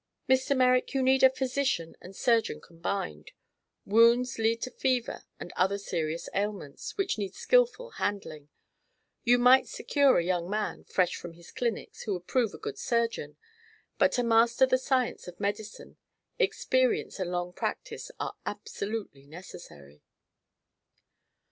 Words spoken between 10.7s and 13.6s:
fresh from his clinics, who would prove a good surgeon,